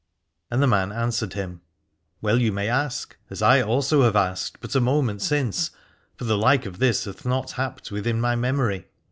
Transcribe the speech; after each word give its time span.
And 0.49 0.63
the 0.63 0.67
man 0.67 0.91
an 0.91 1.09
swered 1.09 1.33
him: 1.33 1.61
Well 2.23 2.39
may 2.39 2.63
you 2.65 2.71
ask, 2.71 3.15
as 3.29 3.43
I 3.43 3.61
also 3.61 4.01
have 4.01 4.15
asked 4.15 4.59
but 4.59 4.73
a 4.73 4.81
moment 4.81 5.21
since, 5.21 5.69
for 6.15 6.23
the 6.25 6.39
like 6.39 6.65
of 6.65 6.79
this 6.79 7.05
hath 7.05 7.23
not 7.23 7.51
happed 7.51 7.91
within 7.91 8.19
my 8.19 8.35
memory. 8.35 8.87